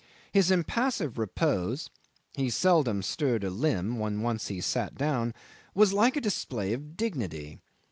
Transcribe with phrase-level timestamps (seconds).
[0.31, 1.91] His impassive repose
[2.33, 5.31] (he seldom stirred a limb when once he sat down)
[5.75, 7.59] was like a display of dignity.